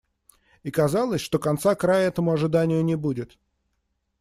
И 0.63 0.71
казалось, 0.71 1.21
что 1.21 1.37
конца-края 1.37 2.07
этому 2.07 2.31
ожиданию 2.31 2.83
не 2.83 2.95
будет. 2.95 3.37